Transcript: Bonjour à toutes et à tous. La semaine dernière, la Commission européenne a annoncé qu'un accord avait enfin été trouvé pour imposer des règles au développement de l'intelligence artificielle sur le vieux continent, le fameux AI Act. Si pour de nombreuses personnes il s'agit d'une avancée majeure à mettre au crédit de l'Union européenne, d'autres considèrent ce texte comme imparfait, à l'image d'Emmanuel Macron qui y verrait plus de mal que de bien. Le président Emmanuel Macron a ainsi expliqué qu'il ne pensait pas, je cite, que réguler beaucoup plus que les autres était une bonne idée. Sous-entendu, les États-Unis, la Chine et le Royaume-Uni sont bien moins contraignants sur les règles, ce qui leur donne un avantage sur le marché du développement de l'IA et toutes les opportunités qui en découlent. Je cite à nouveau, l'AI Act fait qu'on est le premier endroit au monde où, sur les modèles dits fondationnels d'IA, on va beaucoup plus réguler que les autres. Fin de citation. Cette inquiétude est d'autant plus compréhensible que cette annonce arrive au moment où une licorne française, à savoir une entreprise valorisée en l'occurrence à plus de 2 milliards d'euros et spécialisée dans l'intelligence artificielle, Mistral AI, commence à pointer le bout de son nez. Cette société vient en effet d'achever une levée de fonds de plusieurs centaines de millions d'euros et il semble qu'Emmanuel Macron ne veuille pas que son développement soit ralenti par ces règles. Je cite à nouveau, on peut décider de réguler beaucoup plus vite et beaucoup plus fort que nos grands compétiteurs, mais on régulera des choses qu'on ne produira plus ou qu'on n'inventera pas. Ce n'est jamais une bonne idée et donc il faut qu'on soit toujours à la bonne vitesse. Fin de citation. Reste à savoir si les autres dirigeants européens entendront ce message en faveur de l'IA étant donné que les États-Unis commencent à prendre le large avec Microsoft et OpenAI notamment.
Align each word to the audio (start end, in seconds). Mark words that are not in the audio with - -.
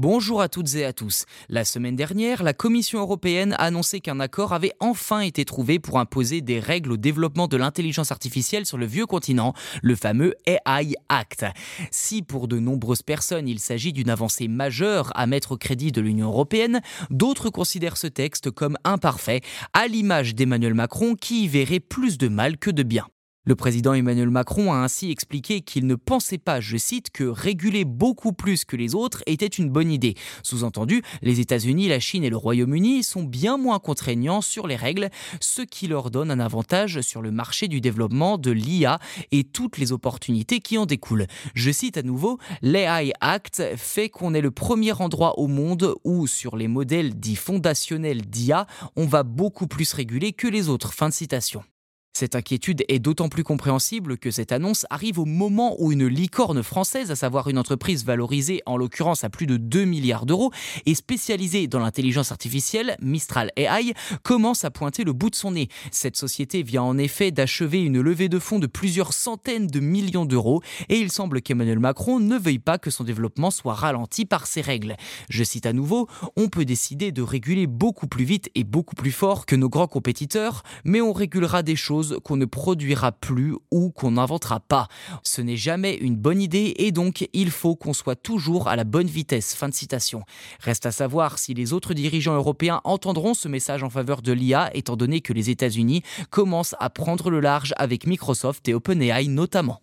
Bonjour 0.00 0.40
à 0.40 0.48
toutes 0.48 0.76
et 0.76 0.84
à 0.84 0.92
tous. 0.92 1.24
La 1.48 1.64
semaine 1.64 1.96
dernière, 1.96 2.44
la 2.44 2.52
Commission 2.52 3.00
européenne 3.00 3.54
a 3.54 3.64
annoncé 3.64 3.98
qu'un 3.98 4.20
accord 4.20 4.52
avait 4.52 4.70
enfin 4.78 5.18
été 5.22 5.44
trouvé 5.44 5.80
pour 5.80 5.98
imposer 5.98 6.40
des 6.40 6.60
règles 6.60 6.92
au 6.92 6.96
développement 6.96 7.48
de 7.48 7.56
l'intelligence 7.56 8.12
artificielle 8.12 8.64
sur 8.64 8.78
le 8.78 8.86
vieux 8.86 9.06
continent, 9.06 9.54
le 9.82 9.96
fameux 9.96 10.36
AI 10.46 10.94
Act. 11.08 11.46
Si 11.90 12.22
pour 12.22 12.46
de 12.46 12.60
nombreuses 12.60 13.02
personnes 13.02 13.48
il 13.48 13.58
s'agit 13.58 13.92
d'une 13.92 14.08
avancée 14.08 14.46
majeure 14.46 15.10
à 15.16 15.26
mettre 15.26 15.50
au 15.50 15.56
crédit 15.56 15.90
de 15.90 16.00
l'Union 16.00 16.28
européenne, 16.28 16.80
d'autres 17.10 17.50
considèrent 17.50 17.96
ce 17.96 18.06
texte 18.06 18.52
comme 18.52 18.78
imparfait, 18.84 19.40
à 19.72 19.88
l'image 19.88 20.36
d'Emmanuel 20.36 20.74
Macron 20.74 21.16
qui 21.16 21.46
y 21.46 21.48
verrait 21.48 21.80
plus 21.80 22.18
de 22.18 22.28
mal 22.28 22.56
que 22.56 22.70
de 22.70 22.84
bien. 22.84 23.08
Le 23.48 23.56
président 23.56 23.94
Emmanuel 23.94 24.28
Macron 24.28 24.74
a 24.74 24.76
ainsi 24.76 25.10
expliqué 25.10 25.62
qu'il 25.62 25.86
ne 25.86 25.94
pensait 25.94 26.36
pas, 26.36 26.60
je 26.60 26.76
cite, 26.76 27.08
que 27.08 27.24
réguler 27.24 27.86
beaucoup 27.86 28.34
plus 28.34 28.66
que 28.66 28.76
les 28.76 28.94
autres 28.94 29.22
était 29.24 29.46
une 29.46 29.70
bonne 29.70 29.90
idée. 29.90 30.16
Sous-entendu, 30.42 31.00
les 31.22 31.40
États-Unis, 31.40 31.88
la 31.88 31.98
Chine 31.98 32.24
et 32.24 32.28
le 32.28 32.36
Royaume-Uni 32.36 33.02
sont 33.02 33.22
bien 33.22 33.56
moins 33.56 33.78
contraignants 33.78 34.42
sur 34.42 34.66
les 34.66 34.76
règles, 34.76 35.08
ce 35.40 35.62
qui 35.62 35.86
leur 35.86 36.10
donne 36.10 36.30
un 36.30 36.40
avantage 36.40 37.00
sur 37.00 37.22
le 37.22 37.30
marché 37.30 37.68
du 37.68 37.80
développement 37.80 38.36
de 38.36 38.50
l'IA 38.50 38.98
et 39.32 39.44
toutes 39.44 39.78
les 39.78 39.92
opportunités 39.92 40.60
qui 40.60 40.76
en 40.76 40.84
découlent. 40.84 41.26
Je 41.54 41.70
cite 41.70 41.96
à 41.96 42.02
nouveau, 42.02 42.36
l'AI 42.60 43.12
Act 43.22 43.62
fait 43.76 44.10
qu'on 44.10 44.34
est 44.34 44.42
le 44.42 44.50
premier 44.50 44.92
endroit 45.00 45.38
au 45.38 45.46
monde 45.46 45.94
où, 46.04 46.26
sur 46.26 46.58
les 46.58 46.68
modèles 46.68 47.18
dits 47.18 47.34
fondationnels 47.34 48.26
d'IA, 48.26 48.66
on 48.94 49.06
va 49.06 49.22
beaucoup 49.22 49.68
plus 49.68 49.90
réguler 49.94 50.34
que 50.34 50.48
les 50.48 50.68
autres. 50.68 50.92
Fin 50.92 51.08
de 51.08 51.14
citation. 51.14 51.62
Cette 52.18 52.34
inquiétude 52.34 52.84
est 52.88 52.98
d'autant 52.98 53.28
plus 53.28 53.44
compréhensible 53.44 54.18
que 54.18 54.32
cette 54.32 54.50
annonce 54.50 54.86
arrive 54.90 55.20
au 55.20 55.24
moment 55.24 55.76
où 55.78 55.92
une 55.92 56.08
licorne 56.08 56.64
française, 56.64 57.12
à 57.12 57.14
savoir 57.14 57.46
une 57.46 57.58
entreprise 57.58 58.04
valorisée 58.04 58.60
en 58.66 58.76
l'occurrence 58.76 59.22
à 59.22 59.30
plus 59.30 59.46
de 59.46 59.56
2 59.56 59.84
milliards 59.84 60.26
d'euros 60.26 60.50
et 60.84 60.96
spécialisée 60.96 61.68
dans 61.68 61.78
l'intelligence 61.78 62.32
artificielle, 62.32 62.96
Mistral 63.00 63.52
AI, 63.54 63.94
commence 64.24 64.64
à 64.64 64.72
pointer 64.72 65.04
le 65.04 65.12
bout 65.12 65.30
de 65.30 65.36
son 65.36 65.52
nez. 65.52 65.68
Cette 65.92 66.16
société 66.16 66.64
vient 66.64 66.82
en 66.82 66.98
effet 66.98 67.30
d'achever 67.30 67.84
une 67.84 68.00
levée 68.00 68.28
de 68.28 68.40
fonds 68.40 68.58
de 68.58 68.66
plusieurs 68.66 69.12
centaines 69.12 69.68
de 69.68 69.78
millions 69.78 70.26
d'euros 70.26 70.60
et 70.88 70.98
il 70.98 71.12
semble 71.12 71.40
qu'Emmanuel 71.40 71.78
Macron 71.78 72.18
ne 72.18 72.36
veuille 72.36 72.58
pas 72.58 72.78
que 72.78 72.90
son 72.90 73.04
développement 73.04 73.52
soit 73.52 73.74
ralenti 73.74 74.24
par 74.24 74.48
ces 74.48 74.60
règles. 74.60 74.96
Je 75.30 75.44
cite 75.44 75.66
à 75.66 75.72
nouveau, 75.72 76.08
on 76.34 76.48
peut 76.48 76.64
décider 76.64 77.12
de 77.12 77.22
réguler 77.22 77.68
beaucoup 77.68 78.08
plus 78.08 78.24
vite 78.24 78.50
et 78.56 78.64
beaucoup 78.64 78.96
plus 78.96 79.12
fort 79.12 79.46
que 79.46 79.54
nos 79.54 79.68
grands 79.68 79.86
compétiteurs, 79.86 80.64
mais 80.82 81.00
on 81.00 81.12
régulera 81.12 81.62
des 81.62 81.76
choses 81.76 82.07
qu'on 82.22 82.36
ne 82.36 82.44
produira 82.44 83.12
plus 83.12 83.54
ou 83.70 83.90
qu'on 83.90 84.12
n'inventera 84.12 84.60
pas. 84.60 84.88
Ce 85.22 85.40
n'est 85.40 85.56
jamais 85.56 85.94
une 85.94 86.16
bonne 86.16 86.40
idée 86.40 86.74
et 86.76 86.92
donc 86.92 87.28
il 87.32 87.50
faut 87.50 87.76
qu'on 87.76 87.92
soit 87.92 88.16
toujours 88.16 88.68
à 88.68 88.76
la 88.76 88.84
bonne 88.84 89.06
vitesse. 89.06 89.54
Fin 89.54 89.68
de 89.68 89.74
citation. 89.74 90.22
Reste 90.60 90.86
à 90.86 90.92
savoir 90.92 91.38
si 91.38 91.54
les 91.54 91.72
autres 91.72 91.94
dirigeants 91.94 92.34
européens 92.34 92.80
entendront 92.84 93.34
ce 93.34 93.48
message 93.48 93.82
en 93.82 93.90
faveur 93.90 94.22
de 94.22 94.32
l'IA 94.32 94.70
étant 94.74 94.96
donné 94.96 95.20
que 95.20 95.32
les 95.32 95.50
États-Unis 95.50 96.02
commencent 96.30 96.76
à 96.78 96.90
prendre 96.90 97.30
le 97.30 97.40
large 97.40 97.74
avec 97.76 98.06
Microsoft 98.06 98.68
et 98.68 98.74
OpenAI 98.74 99.28
notamment. 99.28 99.82